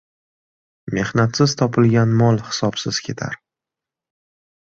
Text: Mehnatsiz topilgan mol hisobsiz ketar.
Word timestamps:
Mehnatsiz 0.97 1.53
topilgan 1.59 2.15
mol 2.23 2.41
hisobsiz 2.47 3.01
ketar. 3.11 3.39